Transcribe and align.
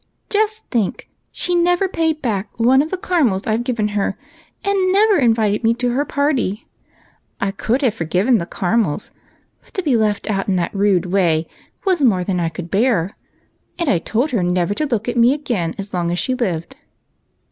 Just 0.31 0.65
think, 0.71 1.09
she 1.31 1.53
never 1.53 1.87
paid 1.87 2.23
back 2.23 2.49
one 2.59 2.81
of 2.81 2.89
the 2.89 2.97
caramels 2.97 3.45
I've 3.45 3.63
given 3.63 3.89
her, 3.89 4.17
and 4.65 4.91
never 4.91 5.19
invited 5.19 5.63
me 5.63 5.75
to 5.75 5.91
her 5.91 6.05
party. 6.05 6.65
I 7.39 7.51
could 7.51 7.83
have 7.83 7.93
forgiven 7.93 8.39
the 8.39 8.47
caramels, 8.47 9.11
but 9.63 9.75
to 9.75 9.83
be 9.83 9.95
left 9.95 10.27
out 10.27 10.47
in 10.47 10.55
that 10.55 10.73
rude 10.73 11.05
way 11.05 11.47
was 11.85 12.01
more 12.01 12.23
than 12.23 12.39
I 12.39 12.49
could 12.49 12.71
bear, 12.71 13.15
and 13.77 13.87
I 13.87 13.99
told 13.99 14.31
her 14.31 14.41
never 14.41 14.73
to 14.73 14.87
look 14.87 15.07
at 15.07 15.17
me 15.17 15.35
again 15.35 15.75
as 15.77 15.93
long 15.93 16.09
as 16.09 16.17
she 16.17 16.33
lived." 16.33 16.75